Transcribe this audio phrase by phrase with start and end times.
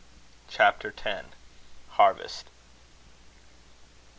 [0.49, 1.25] CHAPTER X.
[1.91, 2.47] HARVEST.